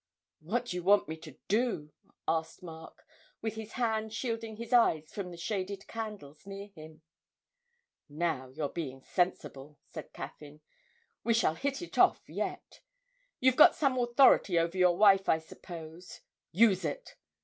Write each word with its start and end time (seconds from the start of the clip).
'What 0.39 0.65
do 0.65 0.75
you 0.77 0.81
want 0.81 1.07
me 1.07 1.15
to 1.17 1.37
do?' 1.47 1.91
asked 2.27 2.63
Mark, 2.63 3.05
with 3.39 3.53
his 3.53 3.73
hand 3.73 4.11
shielding 4.11 4.55
his 4.55 4.73
eyes 4.73 5.13
from 5.13 5.29
the 5.29 5.37
shaded 5.37 5.85
candles 5.87 6.47
near 6.47 6.69
him. 6.69 7.03
'Now 8.09 8.49
you're 8.49 8.69
getting 8.71 9.03
sensible!' 9.03 9.77
said 9.85 10.11
Caffyn. 10.11 10.61
'We 11.23 11.35
shall 11.35 11.53
hit 11.53 11.83
it 11.83 11.99
off 11.99 12.27
yet! 12.27 12.81
You've 13.39 13.55
got 13.55 13.75
some 13.75 13.95
authority 13.99 14.57
over 14.57 14.75
your 14.75 14.97
wife, 14.97 15.29
I 15.29 15.37
suppose? 15.37 16.21
Use 16.51 16.83
it. 16.83 17.15